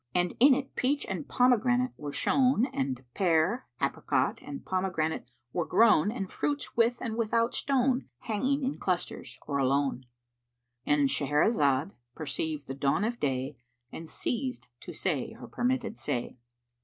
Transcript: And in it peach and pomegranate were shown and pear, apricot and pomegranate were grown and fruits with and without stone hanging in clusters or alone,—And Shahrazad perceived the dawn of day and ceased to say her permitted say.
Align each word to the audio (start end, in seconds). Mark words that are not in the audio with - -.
And 0.15 0.33
in 0.39 0.55
it 0.55 0.75
peach 0.75 1.05
and 1.05 1.29
pomegranate 1.29 1.91
were 1.95 2.11
shown 2.11 2.65
and 2.73 3.05
pear, 3.13 3.67
apricot 3.79 4.39
and 4.41 4.65
pomegranate 4.65 5.29
were 5.53 5.67
grown 5.67 6.09
and 6.11 6.27
fruits 6.27 6.75
with 6.75 6.97
and 7.01 7.15
without 7.15 7.53
stone 7.53 8.09
hanging 8.21 8.63
in 8.63 8.79
clusters 8.79 9.37
or 9.45 9.59
alone,—And 9.59 11.07
Shahrazad 11.09 11.91
perceived 12.15 12.65
the 12.65 12.73
dawn 12.73 13.03
of 13.03 13.19
day 13.19 13.57
and 13.91 14.09
ceased 14.09 14.69
to 14.79 14.91
say 14.91 15.33
her 15.33 15.47
permitted 15.47 15.99
say. 15.99 16.35